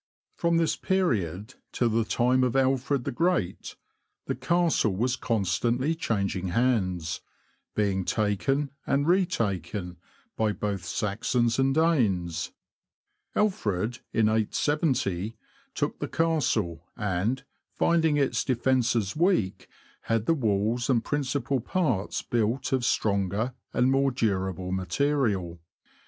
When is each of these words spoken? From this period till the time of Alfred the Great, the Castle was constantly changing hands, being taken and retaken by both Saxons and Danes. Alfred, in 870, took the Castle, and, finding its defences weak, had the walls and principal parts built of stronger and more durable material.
From 0.33 0.57
this 0.57 0.75
period 0.75 1.53
till 1.71 1.89
the 1.89 2.03
time 2.03 2.43
of 2.43 2.55
Alfred 2.55 3.03
the 3.03 3.11
Great, 3.11 3.75
the 4.25 4.33
Castle 4.33 4.95
was 4.95 5.15
constantly 5.15 5.93
changing 5.93 6.47
hands, 6.47 7.21
being 7.75 8.03
taken 8.03 8.71
and 8.87 9.07
retaken 9.07 9.97
by 10.35 10.53
both 10.53 10.83
Saxons 10.85 11.59
and 11.59 11.75
Danes. 11.75 12.49
Alfred, 13.35 13.99
in 14.11 14.27
870, 14.27 15.37
took 15.75 15.99
the 15.99 16.07
Castle, 16.07 16.83
and, 16.97 17.43
finding 17.71 18.17
its 18.17 18.43
defences 18.43 19.15
weak, 19.15 19.67
had 20.05 20.25
the 20.25 20.33
walls 20.33 20.89
and 20.89 21.05
principal 21.05 21.59
parts 21.59 22.23
built 22.23 22.71
of 22.73 22.83
stronger 22.83 23.53
and 23.71 23.91
more 23.91 24.09
durable 24.09 24.71
material. 24.71 25.61